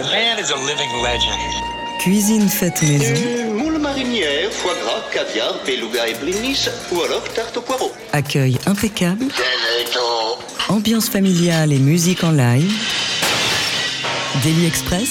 [0.00, 1.38] The man is a living legend.
[1.98, 3.54] Cuisine faite maison.
[3.54, 7.92] Moule marinière, foie gras, caviar, beluga et blinis, ou alors tarte au poireau.
[8.14, 9.26] Accueil impeccable.
[10.70, 12.72] Ambiance familiale et musique en live.
[14.42, 15.10] Daily Express.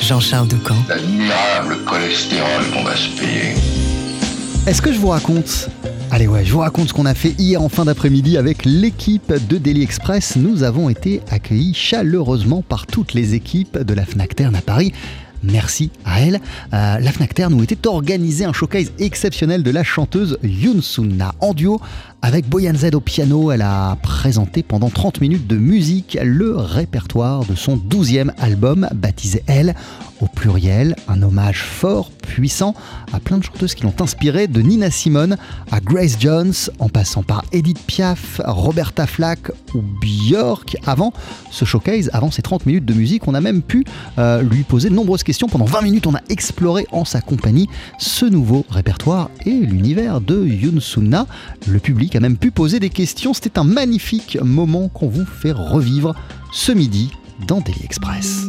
[0.00, 0.76] Jean-Charles Ducamp.
[0.88, 3.54] L'admirable cholestérol qu'on va se payer.
[4.68, 5.68] Est-ce que je vous raconte
[6.14, 9.32] Allez ouais, je vous raconte ce qu'on a fait hier en fin d'après-midi avec l'équipe
[9.48, 10.36] de Daily Express.
[10.36, 14.92] Nous avons été accueillis chaleureusement par toutes les équipes de la Fnac Terne à Paris.
[15.42, 16.34] Merci à elle.
[16.74, 21.34] Euh, la Fnac Terne où était organisé un showcase exceptionnel de la chanteuse Yoon Sunna
[21.40, 21.80] en duo
[22.20, 23.50] avec Boyan Z au piano.
[23.50, 29.42] Elle a présenté pendant 30 minutes de musique le répertoire de son 12e album baptisé
[29.46, 29.74] Elle
[30.22, 32.74] au pluriel, un hommage fort, puissant
[33.12, 35.36] à plein de chanteuses qui l'ont inspiré, de Nina Simone
[35.70, 40.76] à Grace Jones, en passant par Edith Piaf, Roberta Flack ou Björk.
[40.86, 41.12] Avant
[41.50, 43.84] ce showcase, avant ces 30 minutes de musique, on a même pu
[44.18, 45.48] euh, lui poser de nombreuses questions.
[45.48, 50.46] Pendant 20 minutes, on a exploré en sa compagnie ce nouveau répertoire et l'univers de
[50.46, 51.26] Yoon Sunna.
[51.66, 53.34] Le public a même pu poser des questions.
[53.34, 56.14] C'était un magnifique moment qu'on vous fait revivre
[56.52, 57.10] ce midi
[57.46, 58.48] dans Daily Express.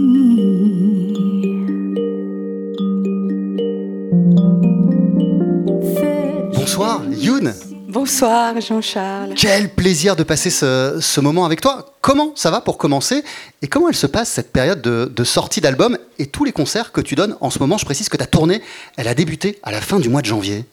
[7.91, 9.33] Bonsoir Jean-Charles.
[9.35, 11.93] Quel plaisir de passer ce, ce moment avec toi.
[11.99, 13.21] Comment ça va pour commencer
[13.61, 16.93] Et comment elle se passe cette période de, de sortie d'album et tous les concerts
[16.93, 17.77] que tu donnes en ce moment?
[17.77, 18.61] Je précise que ta tournée,
[18.95, 20.63] elle a débuté à la fin du mois de janvier.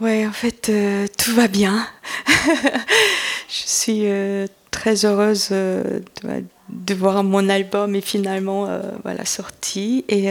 [0.00, 1.86] Ouais, en fait, euh, tout va bien.
[2.26, 8.66] Je suis euh, très heureuse euh, de, de, voir mon album est finalement
[9.04, 10.06] voilà, sorti.
[10.08, 10.30] Et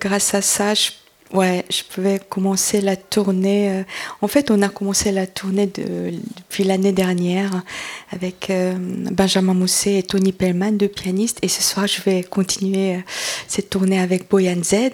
[0.00, 0.90] grâce à ça, je
[1.32, 3.70] Ouais, je pouvais commencer la tournée.
[3.70, 3.82] euh,
[4.20, 7.62] En fait, on a commencé la tournée de- depuis l'année dernière
[8.10, 8.74] avec euh,
[9.12, 11.38] Benjamin Mousset et Tony Pellman, deux pianistes.
[11.42, 13.00] Et ce soir, je vais continuer euh,
[13.46, 14.90] cette tournée avec Boyan Z.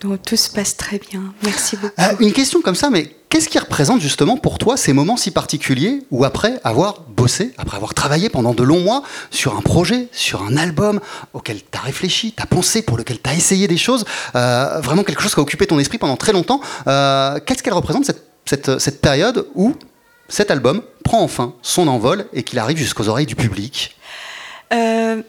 [0.00, 1.34] Donc tout se passe très bien.
[1.42, 1.94] Merci beaucoup.
[2.00, 5.32] Euh, une question comme ça, mais qu'est-ce qui représente justement pour toi ces moments si
[5.32, 9.02] particuliers où après avoir bossé, après avoir travaillé pendant de longs mois
[9.32, 11.00] sur un projet, sur un album
[11.32, 14.04] auquel tu as réfléchi, tu as pensé, pour lequel tu as essayé des choses,
[14.36, 17.72] euh, vraiment quelque chose qui a occupé ton esprit pendant très longtemps, euh, qu'est-ce qu'elle
[17.72, 18.08] représente
[18.44, 19.74] cette, période où
[20.28, 23.96] cet album prend enfin son envol et qu'il arrive jusqu'aux oreilles du public?
[24.72, 25.22] Euh,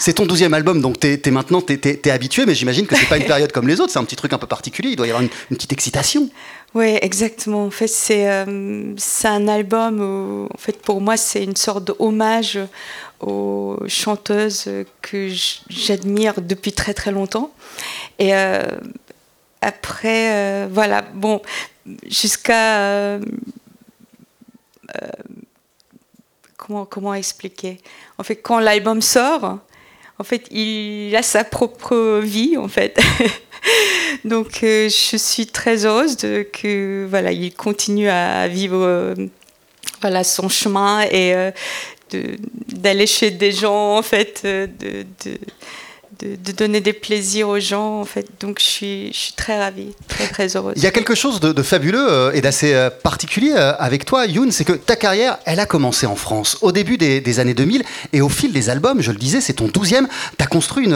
[0.00, 3.06] c'est ton douzième album, donc t'es, t'es maintenant t'es, t'es habitué, mais j'imagine que c'est
[3.06, 5.06] pas une période comme les autres, c'est un petit truc un peu particulier, il doit
[5.06, 6.30] y avoir une, une petite excitation.
[6.74, 7.66] Oui, exactement.
[7.66, 8.94] En fait, c'est euh,
[9.24, 12.58] un album où, en fait, pour moi, c'est une sorte d'hommage
[13.20, 14.70] aux chanteuses
[15.02, 15.28] que
[15.68, 17.52] j'admire depuis très très longtemps.
[18.18, 18.64] Et euh,
[19.60, 21.42] après, euh, voilà, bon,
[22.06, 23.18] jusqu'à
[26.56, 27.80] comment comment expliquer?
[28.16, 29.58] En fait, quand l'album sort,
[30.20, 33.00] en fait, il a sa propre vie, en fait.
[34.26, 39.14] Donc, euh, je suis très heureuse de que voilà, il continue à vivre euh,
[40.02, 41.50] voilà son chemin et euh,
[42.68, 45.06] d'aller chez des gens, en fait, de,
[46.20, 48.26] de, de donner des plaisirs aux gens, en fait.
[48.40, 50.74] Donc, je suis, je suis très ravie, très très heureuse.
[50.76, 54.04] Il y a quelque chose de, de fabuleux euh, et d'assez euh, particulier euh, avec
[54.04, 57.40] toi, Youn, c'est que ta carrière, elle a commencé en France au début des, des
[57.40, 57.82] années 2000
[58.12, 60.08] et au fil des albums, je le disais, c'est ton douzième,
[60.38, 60.94] tu as construit une,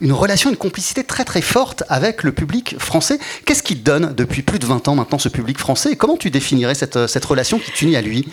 [0.00, 3.18] une relation, une complicité très très forte avec le public français.
[3.46, 6.16] Qu'est-ce qui te donne depuis plus de 20 ans maintenant ce public français et comment
[6.16, 8.26] tu définirais cette, cette relation qui t'unit à lui?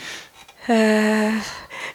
[0.69, 1.29] Euh,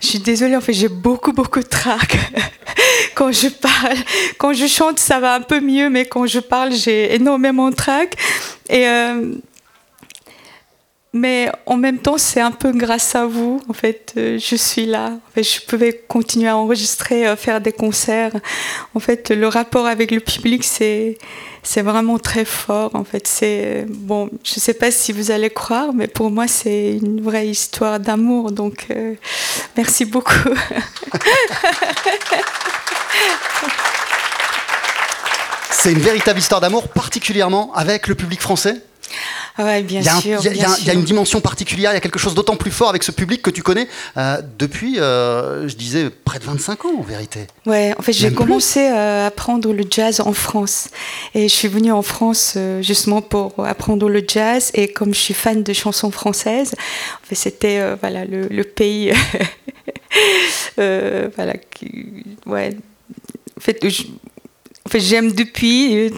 [0.03, 2.19] je suis désolée, en fait, j'ai beaucoup, beaucoup de trac.
[3.15, 3.97] quand je parle,
[4.37, 7.77] quand je chante, ça va un peu mieux, mais quand je parle, j'ai énormément de
[7.77, 8.17] trac.
[8.69, 9.33] Et, euh,
[11.13, 14.87] mais en même temps, c'est un peu grâce à vous, en fait, euh, je suis
[14.87, 15.11] là.
[15.11, 18.33] En fait, je pouvais continuer à enregistrer, euh, faire des concerts.
[18.95, 21.19] En fait, le rapport avec le public, c'est
[21.63, 22.91] c'est vraiment très fort.
[22.95, 24.31] En fait, c'est bon.
[24.43, 28.51] Je sais pas si vous allez croire, mais pour moi, c'est une vraie histoire d'amour.
[28.51, 29.15] Donc, euh,
[29.77, 30.33] merci beaucoup.
[35.71, 38.77] C'est une véritable histoire d'amour, particulièrement avec le public français?
[39.59, 40.39] Ouais, bien Il y, a un- sûr.
[40.41, 41.01] il y a- il y a- bien il y a sûr.
[41.01, 43.51] une dimension particulière, il y a quelque chose d'autant plus fort avec ce public que
[43.51, 47.47] tu connais euh, depuis, euh, je disais, près de 25 ans en vérité.
[47.67, 50.89] Ouais, en fait, j'ai commencé euh, à apprendre le jazz en France.
[51.35, 54.71] Et je suis venue en France justement pour apprendre le jazz.
[54.75, 56.75] Et comme je suis fan de chansons françaises,
[57.23, 59.13] en fait, c'était euh, voilà, le, le pays.
[60.77, 62.77] voilà, qui- ouais.
[63.57, 64.05] En fait, je-
[64.87, 66.11] en fait, j'aime depuis,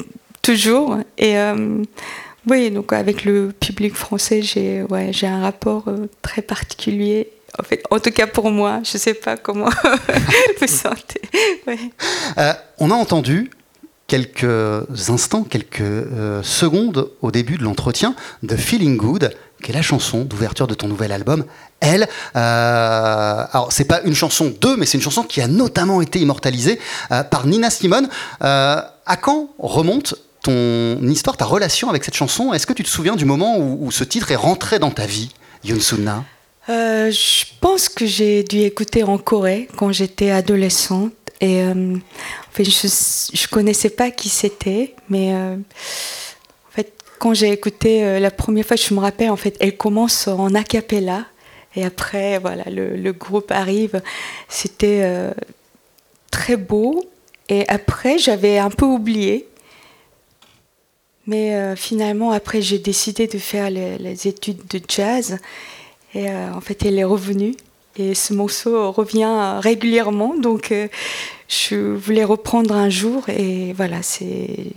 [0.43, 0.99] toujours.
[1.19, 1.83] Et euh,
[2.47, 7.31] oui, donc avec le public français, j'ai ouais, un rapport euh, très particulier.
[7.59, 9.71] En fait, en tout cas pour moi, je sais pas comment
[10.61, 11.23] vous sentez.
[12.39, 13.51] Euh, on a entendu
[14.09, 14.45] quelques
[15.09, 20.25] instants, quelques euh, secondes au début de l'entretien de Feeling Good, qui est la chanson
[20.25, 21.45] d'ouverture de ton nouvel album.
[21.81, 26.03] Elle, euh, alors c'est pas une chanson d'eux, mais c'est une chanson qui a notamment
[26.03, 26.79] été immortalisée
[27.31, 28.09] par Nina Simone.
[28.41, 33.17] À quand remonte ton histoire, ta relation avec cette chanson Est-ce que tu te souviens
[33.17, 35.31] du moment où, ce titre est rentré dans ta vie,
[35.65, 36.25] Yunsuna
[36.69, 41.13] Euh, je pense que j'ai dû écouter en Corée quand j'étais adolescente.
[41.41, 45.57] Et euh, en fait, je ne connaissais pas qui c'était, mais euh,
[47.19, 50.55] quand j'ai écouté euh, la première fois, je me rappelle, en fait, elle commence en
[50.55, 51.25] a cappella.
[51.75, 54.01] Et après, voilà, le, le groupe arrive.
[54.49, 55.33] C'était
[56.31, 57.11] très beau.
[57.49, 59.49] Et après, j'avais un peu oublié.
[61.27, 65.39] Mais euh, finalement, après, j'ai décidé de faire les, études de jazz.
[66.15, 67.55] Et euh, en fait, elle est revenue.
[67.97, 70.35] Et ce morceau revient régulièrement.
[70.37, 70.89] Donc, euh,
[71.49, 73.29] je voulais reprendre un jour.
[73.29, 74.73] Et voilà, c'est.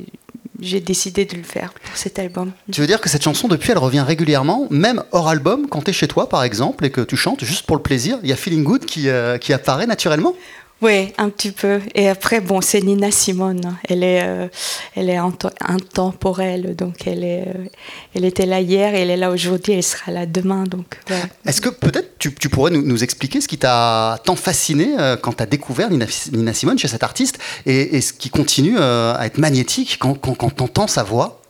[0.59, 2.51] J'ai décidé de le faire pour cet album.
[2.71, 5.91] Tu veux dire que cette chanson, depuis, elle revient régulièrement, même hors album, quand tu
[5.91, 8.33] es chez toi, par exemple, et que tu chantes juste pour le plaisir, il y
[8.33, 9.07] a Feeling Good qui,
[9.39, 10.33] qui apparaît naturellement?
[10.81, 11.81] Oui, un petit peu.
[11.95, 13.77] Et après, bon, c'est Nina Simone.
[13.89, 14.47] Elle est, euh,
[14.95, 16.75] elle est intemporelle.
[16.75, 17.65] Donc, elle, est, euh,
[18.13, 20.65] elle était là hier, elle est là aujourd'hui, elle sera là demain.
[20.65, 21.23] Donc, ouais.
[21.47, 25.15] Est-ce que peut-être tu, tu pourrais nous, nous expliquer ce qui t'a tant fasciné euh,
[25.17, 28.77] quand tu as découvert Nina, Nina Simone chez cet artiste et, et ce qui continue
[28.77, 31.41] à être magnétique quand, quand, quand tu entends sa voix,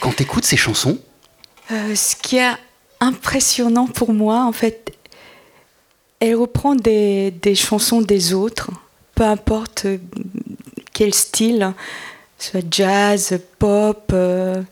[0.00, 0.98] quand tu écoutes ses chansons?
[1.70, 2.52] Ce qui est
[3.00, 4.92] impressionnant pour moi, en fait,
[6.24, 8.70] elle reprend des, des chansons des autres,
[9.14, 9.98] peu importe euh,
[10.92, 11.72] quel style,
[12.38, 14.62] soit jazz, pop, euh,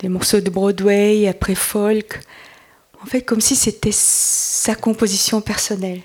[0.00, 2.20] des morceaux de Broadway, après folk.
[3.02, 6.00] En fait, comme si c'était sa composition personnelle.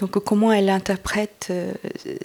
[0.00, 1.72] Donc comment elle interprète, euh,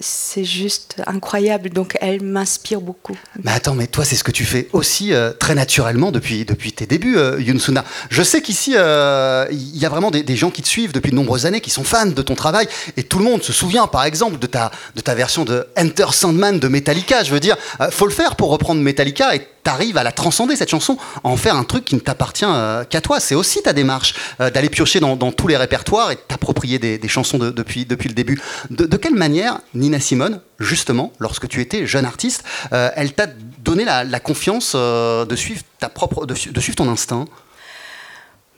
[0.00, 1.68] c'est juste incroyable.
[1.68, 3.16] Donc elle m'inspire beaucoup.
[3.44, 6.72] Mais attends, mais toi, c'est ce que tu fais aussi euh, très naturellement depuis, depuis
[6.72, 7.84] tes débuts, euh, Yunsuna.
[8.08, 11.16] Je sais qu'ici, euh, il y a vraiment des, gens qui te suivent depuis de
[11.16, 14.04] nombreuses années, qui sont fans de ton travail, et tout le monde se souvient, par
[14.04, 17.24] exemple, de ta, de ta version de Enter Sandman de Metallica.
[17.24, 17.56] Je veux dire,
[17.90, 21.36] faut le faire pour reprendre Metallica, et t'arrives à la transcender, cette chanson, à en
[21.36, 23.18] faire un truc qui ne t'appartient euh, qu'à toi.
[23.18, 27.36] C'est aussi ta démarche, euh, d'aller piocher dans, tous les répertoires et t'approprier des, chansons
[27.36, 28.40] de- depuis, le début.
[28.70, 33.26] De, quelle manière, Nina Simone, justement, lorsque tu étais jeune artiste, euh, elle t'a
[33.58, 37.24] donné la, confiance de suivre ta propre, de, su- de suivre ton instinct?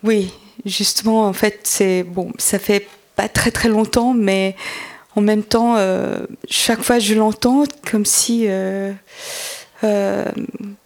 [0.03, 0.31] Oui,
[0.63, 4.55] justement, en fait, c'est bon, ça fait pas très très longtemps, mais
[5.15, 5.75] en même temps,
[6.47, 8.47] chaque fois je l'entends comme si,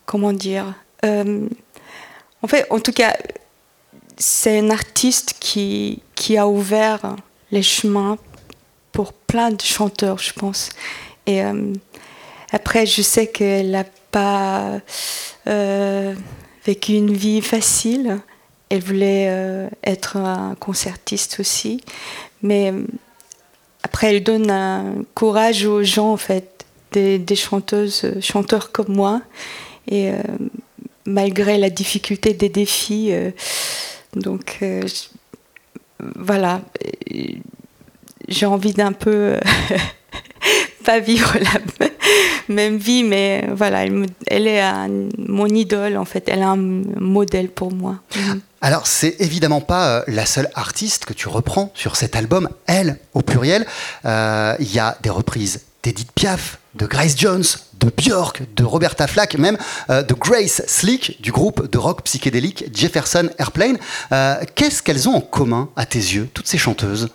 [0.05, 0.73] comment dire,
[1.05, 1.47] euh,
[2.41, 3.15] en fait, en tout cas,
[4.17, 7.15] c'est un artiste qui qui a ouvert
[7.51, 8.17] les chemins
[8.92, 10.69] pour plein de chanteurs, je pense.
[11.25, 11.73] Et euh,
[12.51, 14.80] après, je sais qu'elle n'a pas
[15.47, 16.13] euh,
[16.66, 18.19] vécu une vie facile.
[18.69, 21.81] Elle voulait être un concertiste aussi.
[22.42, 22.73] Mais
[23.83, 29.21] après, elle donne un courage aux gens, en fait, des, des chanteuses, chanteurs comme moi.
[29.87, 30.21] Et euh,
[31.06, 33.31] malgré la difficulté des défis, euh,
[34.16, 34.81] donc euh,
[36.16, 36.61] voilà,
[38.28, 39.40] j'ai envie d'un peu
[40.85, 41.87] pas vivre la
[42.54, 43.85] même vie, mais voilà,
[44.28, 44.63] elle, est
[45.18, 47.99] mon idole en fait, elle est un modèle pour moi.
[48.16, 48.42] Mhm.
[48.61, 53.21] Alors, c'est évidemment pas la seule artiste que tu reprends sur cet album, elle, au
[53.21, 53.66] pluriel.
[54.06, 57.44] Il y a des reprises d'Edith Piaf, de Grace Jones,
[57.80, 59.57] de Björk, de Roberta Flack, même
[59.90, 63.78] euh, de Grace Slick du groupe de rock psychédélique Jefferson Airplane.
[64.11, 67.09] Euh, Qu'est-ce qu'elles ont en commun, à tes yeux, toutes ces chanteuses?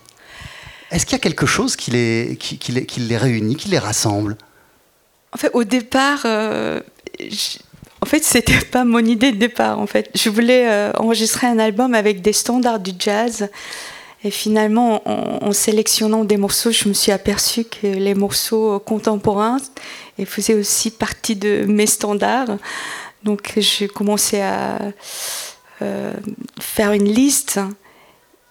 [0.90, 2.38] Est-ce qu'il y a quelque chose qui les,
[3.16, 4.36] réunit, qui les rassemble?
[5.32, 6.80] En fait, au départ, euh,
[8.00, 9.78] en fait, c'était pas mon idée de départ.
[9.78, 13.48] En fait, je voulais enregistrer un album avec des standards du jazz.
[14.24, 19.58] Et finalement, en, sélectionnant des morceaux, je me suis aperçue que les morceaux contemporains
[20.24, 22.58] faisaient aussi partie de mes standards.
[23.22, 24.78] Donc, j'ai commencé à,
[26.60, 27.60] faire une liste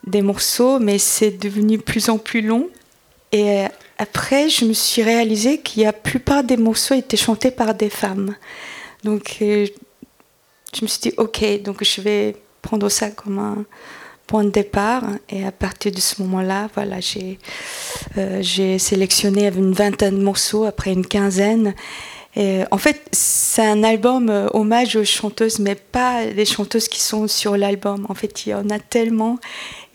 [0.05, 2.69] des morceaux, mais c'est devenu plus en plus long.
[3.33, 3.65] Et
[3.97, 7.73] après, je me suis réalisé qu'il y a la plupart des morceaux étaient chantés par
[7.73, 8.33] des femmes.
[9.03, 13.65] Donc, je me suis dit, ok, donc je vais prendre ça comme un
[14.27, 15.03] point de départ.
[15.29, 17.39] Et à partir de ce moment-là, voilà, j'ai
[18.17, 21.73] euh, sélectionné une vingtaine de morceaux, après une quinzaine.
[22.35, 26.99] Et en fait, c'est un album euh, hommage aux chanteuses, mais pas les chanteuses qui
[26.99, 28.05] sont sur l'album.
[28.09, 29.39] En fait, il y en a tellement.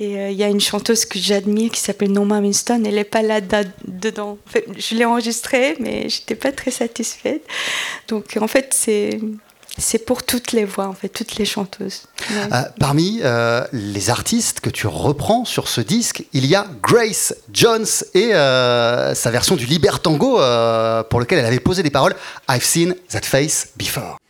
[0.00, 2.82] Et euh, il y a une chanteuse que j'admire qui s'appelle Norma Winston.
[2.84, 4.38] Elle n'est pas là dedans.
[4.76, 7.46] Je l'ai enregistrée, mais je n'étais pas très satisfaite.
[8.08, 9.20] Donc, en fait, c'est
[9.78, 12.02] c'est pour toutes les voix, en fait, toutes les chanteuses.
[12.30, 17.34] Euh, parmi euh, les artistes que tu reprends sur ce disque, il y a Grace
[17.52, 20.40] Jones et euh, sa version du Libertango
[21.08, 22.14] pour lequel elle avait posé des paroles
[22.50, 24.21] I've seen that face before.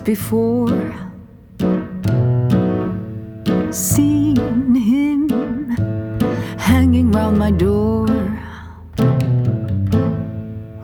[0.00, 0.94] Before.
[3.70, 5.28] Seen him
[6.58, 8.06] hanging round my door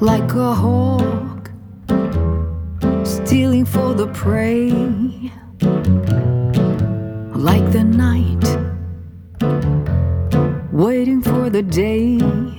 [0.00, 1.50] like a hawk
[3.04, 4.70] stealing for the prey,
[7.34, 8.44] like the night
[10.72, 12.55] waiting for the day.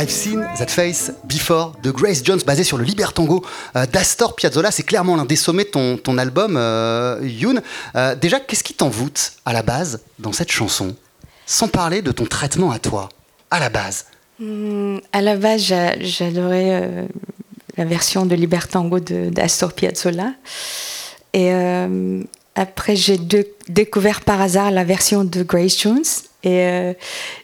[0.00, 3.44] I've Seen That Face Before de Grace Jones, basé sur le Libertango
[3.76, 4.70] euh, d'Astor Piazzolla.
[4.70, 7.60] C'est clairement l'un des sommets de ton, album, euh, Youn.
[7.96, 10.96] Euh, déjà, qu'est-ce qui t'envoûte à la base dans cette chanson?
[11.44, 13.10] Sans parler de ton traitement à toi,
[13.50, 14.06] à la base.
[14.38, 17.06] Hmm, à la base, j'adorais
[17.76, 20.32] la version de Libertango d'Astor Piazzolla.
[21.34, 21.52] Et
[22.54, 23.20] après, j'ai
[23.68, 26.04] découvert par hasard la version de Grace Jones.
[26.42, 26.94] Et euh,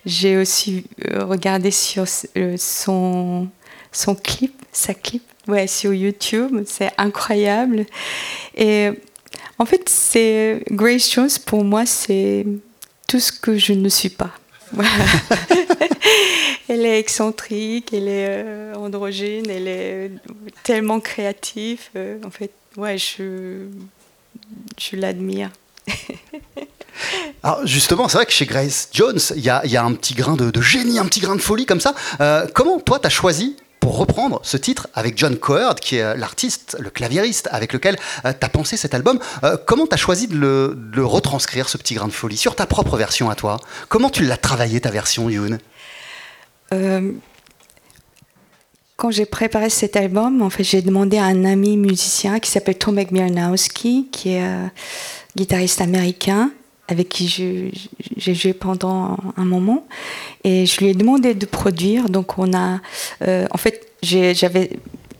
[0.04, 2.04] j'ai aussi euh, regardé sur
[2.36, 3.48] euh, son,
[3.92, 6.62] son clip, sa clip, ouais, sur YouTube.
[6.66, 7.84] C'est incroyable.
[8.56, 8.90] Et
[9.58, 12.46] en fait, c'est Grace Jones pour moi, c'est
[13.06, 14.32] tout ce que je ne suis pas.
[16.68, 20.10] elle est excentrique, elle est androgyne, elle est
[20.64, 21.88] tellement créative.
[22.24, 23.68] en fait, ouais, je,
[24.78, 25.50] je l'admire.
[27.42, 30.60] Alors justement, c'est vrai que chez Grace Jones, il y a, un petit grain de,
[30.60, 31.94] génie, un petit grain de folie comme ça.
[32.20, 36.02] Euh, comment toi, tu as choisi pour reprendre ce titre avec John Coerd, qui est
[36.02, 39.18] euh, l'artiste, le claviériste avec lequel euh, tu as pensé cet album.
[39.66, 42.96] comment tu as choisi de le, retranscrire, ce petit grain de folie, sur ta propre
[42.96, 43.58] version à toi?
[43.88, 45.58] Comment tu l'as travaillé, ta version, Yoon
[48.96, 52.78] quand j'ai préparé cet album, en fait, j'ai demandé à un ami musicien qui s'appelle
[52.78, 54.42] Tomek Mirnowski, qui est
[55.36, 56.50] guitariste américain,
[56.88, 57.28] avec qui
[58.16, 59.86] j'ai joué pendant un moment.
[60.44, 62.08] Et je lui ai demandé de produire.
[62.08, 62.80] Donc, on a.
[63.22, 64.70] Euh, en fait, j'avais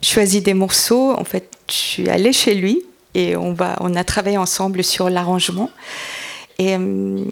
[0.03, 1.13] choisi des morceaux.
[1.13, 2.83] En fait, je suis allée chez lui
[3.15, 5.71] et on, va, on a travaillé ensemble sur l'arrangement.
[6.59, 6.77] Et.
[6.77, 7.25] Euh,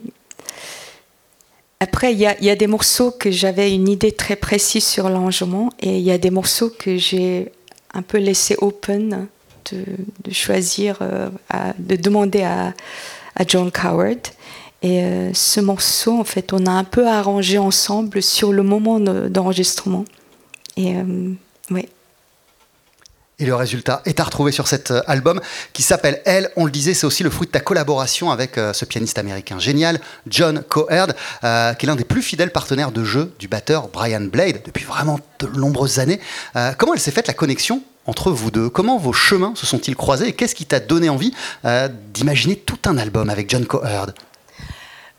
[1.80, 5.98] après, il y, a des morceaux que j'avais une idée très précise sur l'arrangement et
[5.98, 7.52] il y a des morceaux que j'ai
[7.92, 9.26] un peu laissé open
[9.70, 9.84] de,
[10.24, 11.28] de choisir, euh,
[11.78, 12.72] de demander à,
[13.36, 14.18] à John Coward.
[14.82, 19.00] Et euh, ce morceau, en fait, on a un peu arrangé ensemble sur le moment
[19.00, 20.04] d'enregistrement.
[20.76, 21.32] Et euh.
[23.38, 25.40] Et le résultat est à retrouver sur cet euh, album
[25.72, 26.50] qui s'appelle Elle.
[26.56, 30.00] On le disait, c'est aussi le fruit de ta collaboration avec ce pianiste américain génial,
[30.28, 34.60] John Coerd, qui est l'un des plus fidèles partenaires de jeu du batteur Brian Blade
[34.64, 36.20] depuis vraiment de nombreuses années.
[36.78, 38.68] comment elle s'est faite la connexion entre vous deux?
[38.68, 41.32] Comment vos chemins se sont-ils croisés et qu'est-ce qui t'a donné envie
[41.64, 44.14] euh, d'imaginer tout un album avec John Coerd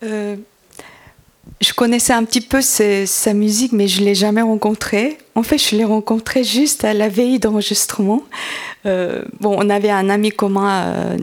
[0.02, 0.36] euh,
[1.60, 5.16] Je connaissais un petit peu sa musique, mais je ne l'ai jamais rencontré.
[5.34, 8.22] En fait, je l'ai rencontré juste à la veille d'enregistrement.
[8.84, 11.16] Euh, bon, on avait un ami commun,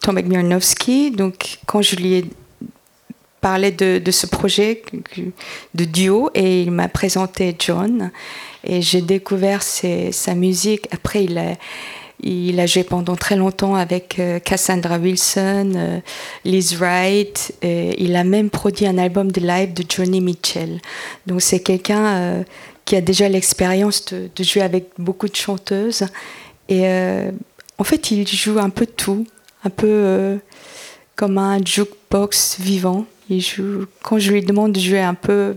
[0.00, 2.24] Tom Mirnowski, donc quand je lui ai
[3.42, 4.82] parlé de, de ce projet
[5.74, 8.10] de duo, et il m'a présenté John.
[8.64, 10.88] Et j'ai découvert sa musique.
[10.90, 11.52] Après, il a,
[12.22, 16.00] il a joué pendant très longtemps avec euh, Cassandra Wilson, euh,
[16.44, 17.54] Liz Wright.
[17.62, 20.80] Et il a même produit un album de live de Johnny Mitchell.
[21.26, 22.42] Donc c'est quelqu'un euh,
[22.84, 26.04] qui a déjà l'expérience de, jouer avec beaucoup de chanteuses.
[26.68, 26.84] Et
[27.78, 29.24] en fait, il joue un peu tout,
[29.64, 30.38] un peu
[31.14, 33.06] comme un jukebox vivant.
[33.28, 35.56] Il joue, quand je lui demande de jouer un peu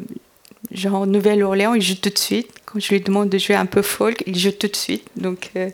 [0.71, 2.49] genre Nouvelle-Orléans, il joue tout de suite.
[2.65, 5.05] Quand je lui demande de jouer un peu folk, il joue tout de suite.
[5.15, 5.69] Donc, euh,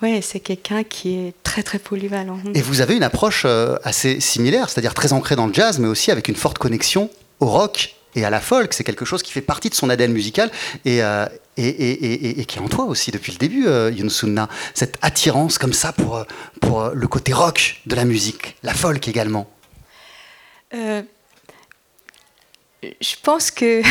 [0.00, 2.38] ouais, c'est quelqu'un qui est très très polyvalent.
[2.54, 5.88] Et vous avez une approche euh, assez similaire, c'est-à-dire très ancrée dans le jazz, mais
[5.88, 7.10] aussi avec une forte connexion
[7.40, 8.72] au rock et à la folk.
[8.72, 10.50] C'est quelque chose qui fait partie de son ADN musical
[10.84, 11.26] et, euh,
[11.58, 14.48] et, et, et, qui est en toi aussi depuis le début, Yunsunna.
[14.72, 16.24] Cette attirance comme ça pour,
[16.62, 19.50] pour le côté rock de la musique, la folk également.
[23.00, 23.82] Je pense que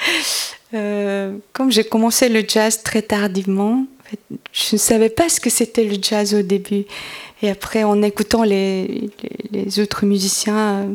[0.74, 3.86] euh, comme j'ai commencé le jazz très tardivement,
[4.52, 6.84] je ne savais pas ce que c'était le jazz au début.
[7.42, 9.10] Et après, en écoutant les,
[9.78, 10.94] autres musiciens, euh,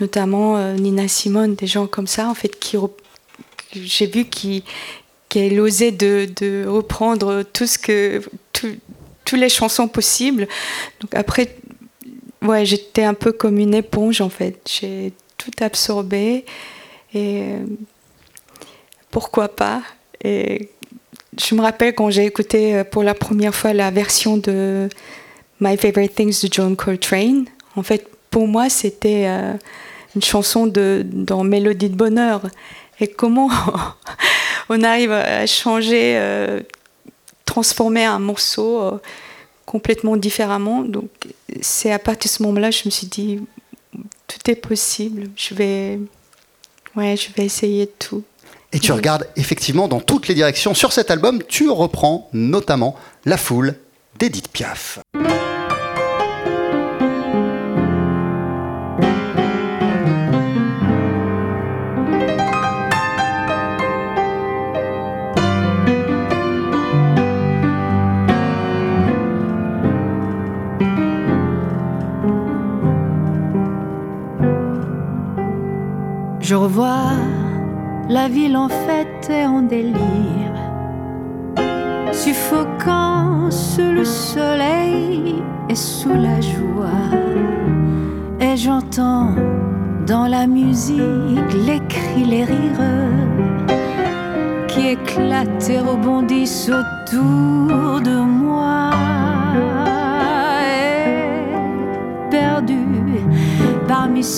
[0.00, 2.76] notamment euh, Nina Simone, des gens comme ça, en fait, qui
[3.72, 4.26] j'ai vu
[5.28, 7.66] qu'elle osait de, reprendre tout
[8.52, 10.48] toutes les chansons possibles.
[11.00, 11.56] Donc après,
[12.42, 14.82] ouais, j'étais un peu comme une éponge en fait.
[15.40, 16.44] Tout absorbé
[17.14, 17.54] et
[19.10, 19.82] pourquoi pas.
[20.22, 20.68] Et
[21.38, 24.88] je me rappelle quand j'ai écouté euh, pour la première fois la version de
[25.60, 27.46] My Favorite Things de John Coltrane.
[27.76, 29.54] En fait, pour moi, c'était euh,
[30.14, 32.42] une chanson de, dans Mélodie de bonheur.
[33.00, 33.50] Et comment
[34.68, 36.60] on arrive à changer, euh,
[37.44, 39.00] transformer un morceau
[39.64, 40.82] complètement différemment.
[40.82, 41.08] Donc,
[41.62, 43.40] c'est à partir de ce moment-là, je me suis dit,
[44.30, 45.30] tout est possible.
[45.36, 45.98] Je vais,
[46.96, 48.22] ouais, je vais essayer tout.
[48.72, 50.74] Et tu regardes effectivement dans toutes les directions.
[50.74, 52.94] Sur cet album, tu reprends notamment
[53.24, 53.74] La Foule
[54.18, 55.00] d'Edith Piaf.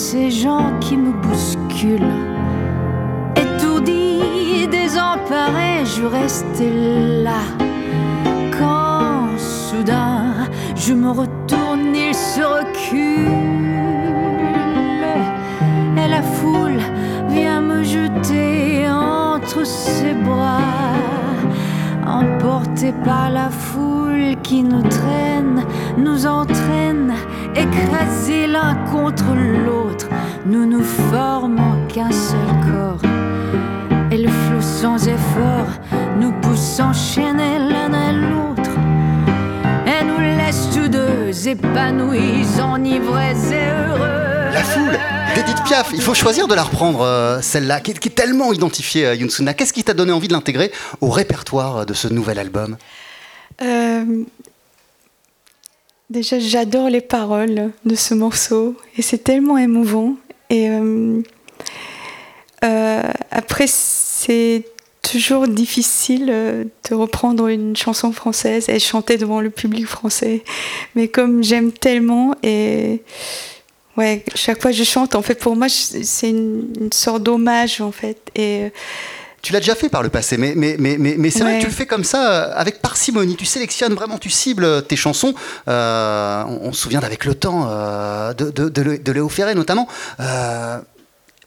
[0.09, 2.33] Ces gens qui me bousculent
[4.67, 6.73] désemparé, je restais
[7.23, 7.43] là.
[8.57, 10.33] Quand soudain
[10.75, 13.27] je me retourne, il se recule.
[16.01, 16.81] Et la foule
[17.29, 20.59] vient me jeter entre ses bras.
[22.05, 25.63] Emporté par la foule qui nous traîne,
[25.97, 27.13] nous entraîne,
[27.55, 30.07] écrasés l'un contre l'autre,
[30.45, 33.01] nous nous formons qu'un seul corps
[34.11, 35.67] et le flot sans effort
[36.19, 38.71] nous pousse s'enchaîner l'un à l'autre
[39.87, 44.51] et nous laisse tous deux épanouis, enivrés et heureux.
[44.53, 44.99] La foule
[45.35, 49.15] d'Edith Piaf, il faut choisir de la reprendre, euh, celle-là, qui, est tellement identifiée, euh,
[49.15, 49.55] Yunsuna.
[49.55, 52.77] Qu'est-ce qui t'a donné envie de l'intégrer au répertoire de ce nouvel album?
[53.61, 54.23] Euh,
[56.13, 60.15] Déjà, j'adore les paroles de ce morceau et c'est tellement émouvant.
[60.51, 60.69] Et
[63.31, 64.63] après, c'est
[65.01, 70.43] toujours difficile euh, de reprendre une chanson française et chanter devant le public français.
[70.95, 73.01] Mais comme j'aime tellement et
[73.97, 77.91] ouais, chaque fois que je chante, en fait, pour moi, c'est une, sorte d'hommage, en
[77.91, 78.29] fait.
[78.35, 78.71] Et
[79.43, 81.67] tu l'as déjà fait par le passé, mais, mais, mais, mais, c'est vrai que tu
[81.67, 83.35] le fais comme ça, euh, avec parcimonie.
[83.35, 85.35] Tu sélectionnes vraiment, tu cibles tes chansons.
[85.67, 87.67] Euh, on, se souvient d'Avec le temps,
[88.33, 89.87] de, de, de, Léo Ferré notamment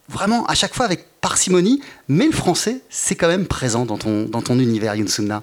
[0.09, 4.24] vraiment à chaque fois avec parcimonie, mais le français, c'est quand même présent dans ton,
[4.24, 5.42] dans ton univers, Yunsuna.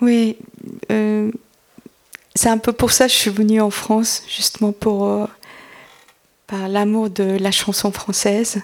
[0.00, 0.36] Oui,
[0.92, 1.30] euh,
[2.34, 5.26] c'est un peu pour ça que je suis venue en France, justement pour euh,
[6.46, 8.60] par l'amour de la chanson française.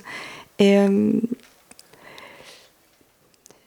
[0.58, 1.12] Et euh,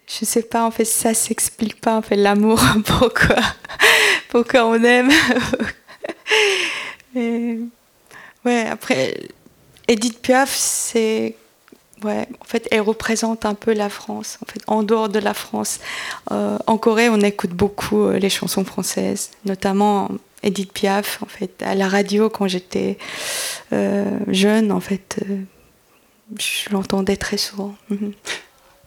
[0.08, 3.38] je sais pas, en fait, ça s'explique pas, en fait, l'amour, pourquoi,
[4.30, 5.12] pourquoi on aime?
[7.16, 7.60] Et,
[8.44, 9.18] ouais, après
[9.88, 11.36] Edith Piaf, c'est
[12.04, 15.34] ouais, en fait, elle représente un peu la France, en fait, en dehors de la
[15.34, 15.80] France.
[16.32, 20.10] Euh, en Corée, on écoute beaucoup euh, les chansons françaises, notamment
[20.44, 22.98] Edith Piaf, en fait, à la radio quand j'étais
[23.74, 25.24] euh, jeune, en fait,
[26.38, 27.76] je l'entendais très souvent.
[27.90, 28.12] Mhm.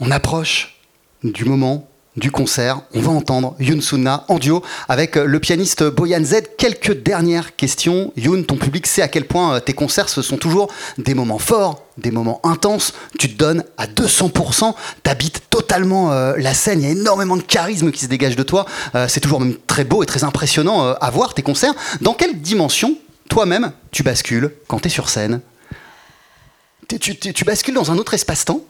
[0.00, 0.77] On approche
[1.24, 2.80] du moment du concert.
[2.94, 6.42] On va entendre Yoon Sunna en duo avec euh, le pianiste Boyan Z.
[6.58, 8.12] Quelques dernières questions.
[8.16, 11.38] Yoon, ton public sait à quel point euh, tes concerts, ce sont toujours des moments
[11.38, 12.92] forts, des moments intenses.
[13.18, 14.74] Tu te donnes à 200%.
[15.02, 16.82] T'habites totalement euh, la scène.
[16.82, 18.66] Il y a énormément de charisme qui se dégage de toi.
[19.08, 21.74] C'est toujours très beau et très impressionnant à voir tes concerts.
[22.00, 22.96] Dans quelle dimension,
[23.28, 25.40] toi-même, tu bascules quand tu es sur scène?
[26.88, 28.62] Tu bascules dans un autre espace-temps?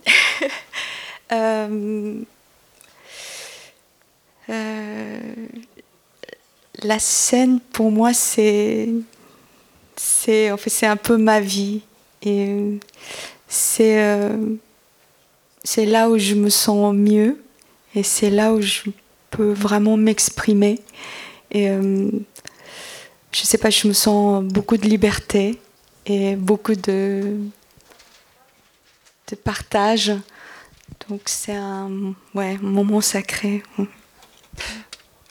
[4.51, 5.19] Euh,
[6.83, 8.89] la scène, pour moi, c'est,
[9.97, 11.83] c'est, en fait, c'est un peu ma vie.
[12.23, 12.77] Et euh,
[13.49, 14.55] c'est, euh,
[15.65, 17.43] c'est là où je me sens mieux.
[17.95, 18.91] Et c'est là où je
[19.31, 20.81] peux vraiment m'exprimer.
[21.51, 22.11] Et euh,
[23.33, 25.59] je sais pas, je me sens beaucoup de liberté
[26.07, 27.39] et beaucoup de,
[29.31, 30.13] de partage.
[31.09, 33.63] Donc c'est un ouais, moment sacré.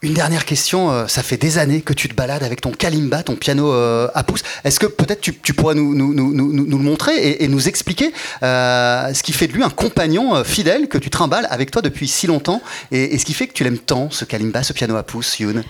[0.03, 3.23] Une dernière question, euh, ça fait des années que tu te balades avec ton kalimba,
[3.23, 4.43] ton piano euh, à pouce.
[4.63, 8.13] Est-ce que peut-être tu, pourrais nous, le montrer et, nous expliquer
[8.43, 12.07] euh, ce qui fait de lui un compagnon fidèle que tu trimbales avec toi depuis
[12.07, 12.61] si longtemps
[12.91, 15.63] et, ce qui fait que tu l'aimes tant, ce kalimba, ce piano à pouce, Youn?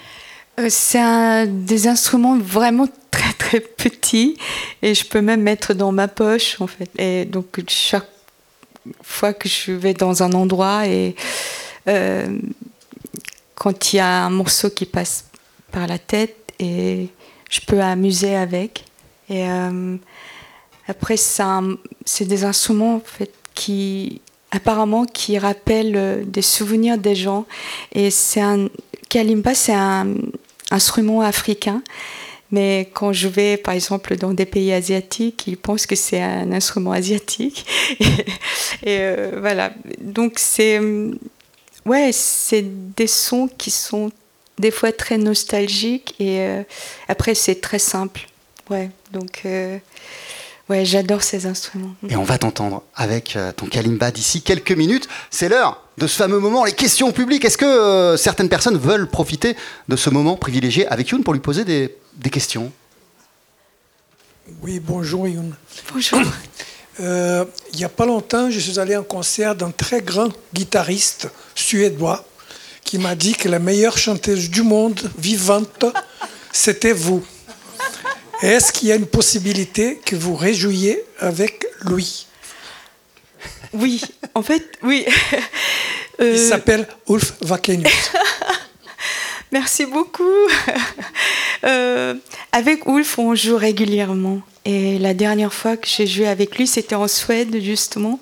[0.67, 4.35] C'est un des instruments vraiment très très petits
[4.81, 6.89] et je peux même mettre dans ma poche en fait.
[6.97, 8.09] Et donc chaque
[9.03, 11.15] fois que je vais dans un endroit et
[13.57, 15.25] quand il y a un morceau qui passe
[15.71, 17.07] par la tête et
[17.49, 18.85] je peux amuser avec.
[19.29, 19.97] Et euh,
[20.87, 27.45] après, c'est des instruments en fait, qui apparemment qui rappellent euh, des souvenirs des gens.
[27.93, 28.69] Et c'est un
[29.09, 30.13] kalimba, c'est un
[30.71, 31.81] instrument africain.
[32.49, 36.51] Mais quand je vais, par exemple, dans des pays asiatiques, ils pensent que c'est un
[36.53, 37.65] instrument asiatique.
[37.99, 38.05] Et,
[38.83, 39.73] et, euh, voilà.
[39.99, 40.79] Donc, c'est
[41.87, 44.11] ouais, c'est des sons qui sont
[44.59, 46.15] des fois très nostalgiques.
[46.19, 46.63] Et euh,
[47.07, 48.27] après, c'est très simple.
[48.69, 48.89] Ouais.
[49.11, 49.77] Donc, euh,
[50.69, 51.93] ouais, j'adore ces instruments.
[52.09, 55.07] Et on va t'entendre avec euh, ton kalimba d'ici quelques minutes.
[55.29, 57.45] C'est l'heure de ce fameux moment, les questions publiques.
[57.45, 59.55] Est-ce que euh, certaines personnes veulent profiter
[59.87, 62.71] de ce moment privilégié avec Youn pour lui poser des, des questions?
[64.61, 65.55] Oui, bonjour Youn.
[65.93, 66.21] Bonjour.
[66.99, 70.29] Euh, il n'y a pas longtemps, je suis allé à un concert d'un très grand
[70.53, 72.25] guitariste suédois
[72.83, 75.85] qui m'a dit que la meilleure chanteuse du monde vivante,
[76.51, 77.23] c'était vous.
[78.41, 82.25] Est-ce qu'il y a une possibilité que vous réjouiez avec lui?
[83.73, 84.01] Oui,
[84.33, 85.05] en fait, oui.
[86.19, 87.91] Il Euh, s'appelle Ulf Vakenius.
[89.51, 90.23] Merci beaucoup.
[91.63, 92.15] Euh,
[92.51, 94.41] avec Ulf, on joue régulièrement.
[94.67, 98.19] Et la dernière fois que j'ai joué avec lui, c'était en Suède, justement,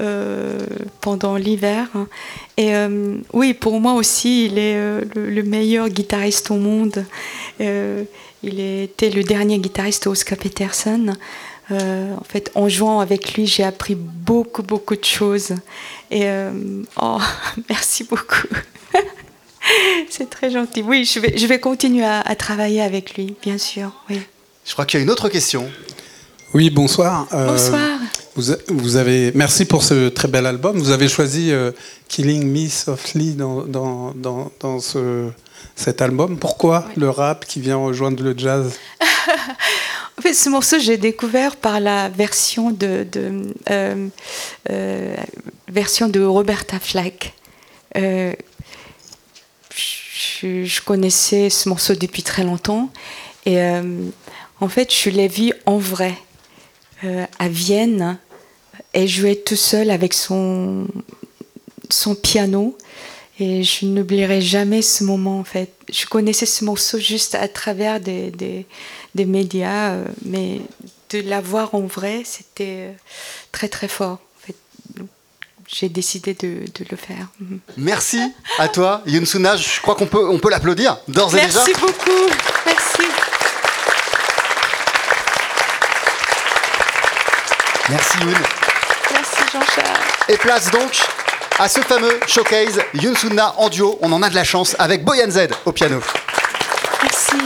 [0.00, 0.58] euh,
[1.00, 1.86] pendant l'hiver.
[2.56, 7.04] Et euh, oui, pour moi aussi, il est euh, le, le meilleur guitariste au monde.
[7.60, 11.14] Il était le dernier guitariste Oscar Peterson.
[11.70, 15.54] En fait, en jouant avec lui, j'ai appris beaucoup, beaucoup de choses.
[16.10, 16.26] Et
[17.00, 17.18] oh,
[17.70, 18.48] merci beaucoup.
[20.10, 20.82] C'est très gentil.
[20.82, 23.92] Oui, je vais, je vais continuer à, à travailler avec lui, bien sûr.
[24.10, 24.18] Oui.
[24.64, 25.70] Je crois qu'il y a une autre question.
[26.54, 27.26] Oui, bonsoir.
[27.32, 27.98] Euh, Bonsoir.
[28.68, 30.78] Vous, avez, merci pour ce très bel album.
[30.78, 31.70] Vous avez choisi euh,
[32.08, 35.28] Killing Me Softly dans, dans, dans, dans ce,
[35.76, 36.38] cet album.
[36.38, 38.72] Pourquoi le rap qui vient rejoindre le jazz?
[40.16, 44.06] En fait, ce morceau, j'ai découvert par la version de, de, euh,
[44.70, 45.16] euh,
[45.68, 47.34] version de Roberta Flack.
[47.96, 48.32] Euh,
[49.74, 52.90] je, je connaissais ce morceau depuis très longtemps.
[53.44, 53.82] Et euh,
[54.60, 56.14] en fait, je l'ai vu en vrai
[57.04, 58.18] euh, à Vienne.
[58.92, 60.86] Elle jouait tout seule avec son,
[61.90, 62.76] son piano.
[63.40, 65.72] Et je n'oublierai jamais ce moment, en fait.
[65.92, 68.64] Je connaissais ce morceau juste à travers des, des,
[69.16, 70.60] des médias, euh, mais
[71.10, 72.92] de la voir en vrai, c'était euh,
[73.50, 74.20] très, très fort.
[74.20, 74.54] En fait.
[75.66, 77.26] J'ai décidé de, de le faire.
[77.40, 77.58] Mhm.
[77.76, 78.20] Merci
[78.58, 79.56] à toi, Youn Sunna.
[79.56, 81.64] Je crois qu'on peut, on peut l'applaudir d'ores et déjà.
[81.66, 82.32] Merci beaucoup.
[82.66, 83.02] Merci.
[87.90, 88.34] Merci Youn.
[89.12, 89.98] Merci Jean-Charles.
[90.28, 90.98] Et place donc
[91.58, 93.98] à ce fameux showcase Youn Sunna en duo.
[94.00, 96.00] On en a de la chance avec Boyan Z au piano.
[97.02, 97.36] Merci.